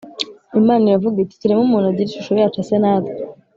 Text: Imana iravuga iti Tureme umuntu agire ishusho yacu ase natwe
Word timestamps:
Imana 0.61 0.83
iravuga 0.85 1.17
iti 1.21 1.35
Tureme 1.41 1.61
umuntu 1.63 1.87
agire 1.89 2.07
ishusho 2.09 2.33
yacu 2.41 2.57
ase 2.61 2.75
natwe 2.83 3.11